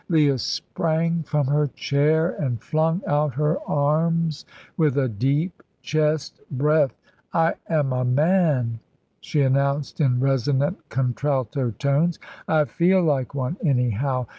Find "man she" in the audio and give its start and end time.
8.03-9.41